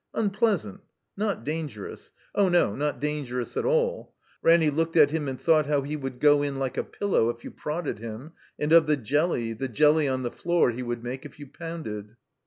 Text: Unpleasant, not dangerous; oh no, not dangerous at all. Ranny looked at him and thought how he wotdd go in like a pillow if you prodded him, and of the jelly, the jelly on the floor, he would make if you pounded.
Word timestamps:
Unpleasant, 0.15 0.81
not 1.15 1.43
dangerous; 1.43 2.11
oh 2.33 2.49
no, 2.49 2.73
not 2.75 2.99
dangerous 2.99 3.55
at 3.55 3.65
all. 3.65 4.15
Ranny 4.41 4.71
looked 4.71 4.97
at 4.97 5.11
him 5.11 5.27
and 5.27 5.39
thought 5.39 5.67
how 5.67 5.83
he 5.83 5.95
wotdd 5.95 6.17
go 6.19 6.41
in 6.41 6.57
like 6.57 6.75
a 6.75 6.83
pillow 6.83 7.29
if 7.29 7.43
you 7.43 7.51
prodded 7.51 7.99
him, 7.99 8.31
and 8.57 8.73
of 8.73 8.87
the 8.87 8.97
jelly, 8.97 9.53
the 9.53 9.69
jelly 9.69 10.07
on 10.07 10.23
the 10.23 10.31
floor, 10.31 10.71
he 10.71 10.81
would 10.81 11.03
make 11.03 11.23
if 11.23 11.37
you 11.39 11.45
pounded. 11.45 12.15